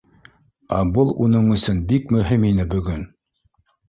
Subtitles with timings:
[0.77, 3.05] Ә был үның өсөн бик мөһим ине бөгөн